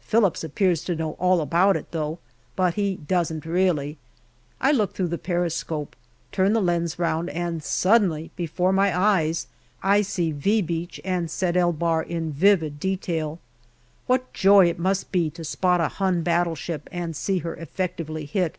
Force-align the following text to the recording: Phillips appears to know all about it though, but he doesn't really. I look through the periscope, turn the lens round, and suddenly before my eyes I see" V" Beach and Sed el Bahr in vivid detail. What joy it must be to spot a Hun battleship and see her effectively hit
Phillips 0.00 0.42
appears 0.42 0.82
to 0.82 0.96
know 0.96 1.10
all 1.18 1.42
about 1.42 1.76
it 1.76 1.90
though, 1.90 2.18
but 2.56 2.76
he 2.76 2.94
doesn't 2.96 3.44
really. 3.44 3.98
I 4.58 4.72
look 4.72 4.94
through 4.94 5.08
the 5.08 5.18
periscope, 5.18 5.94
turn 6.32 6.54
the 6.54 6.62
lens 6.62 6.98
round, 6.98 7.28
and 7.28 7.62
suddenly 7.62 8.30
before 8.36 8.72
my 8.72 8.98
eyes 8.98 9.48
I 9.82 10.00
see" 10.00 10.32
V" 10.32 10.62
Beach 10.62 10.98
and 11.04 11.30
Sed 11.30 11.58
el 11.58 11.74
Bahr 11.74 12.02
in 12.02 12.32
vivid 12.32 12.80
detail. 12.80 13.38
What 14.06 14.32
joy 14.32 14.66
it 14.70 14.78
must 14.78 15.12
be 15.12 15.28
to 15.28 15.44
spot 15.44 15.82
a 15.82 15.88
Hun 15.88 16.22
battleship 16.22 16.88
and 16.90 17.14
see 17.14 17.40
her 17.40 17.54
effectively 17.54 18.24
hit 18.24 18.56